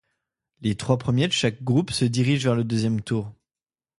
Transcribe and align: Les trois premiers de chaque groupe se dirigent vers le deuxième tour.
Les 0.61 0.75
trois 0.75 0.97
premiers 0.97 1.27
de 1.27 1.31
chaque 1.31 1.61
groupe 1.61 1.91
se 1.91 2.05
dirigent 2.05 2.45
vers 2.45 2.55
le 2.55 2.63
deuxième 2.63 3.01
tour. 3.03 3.31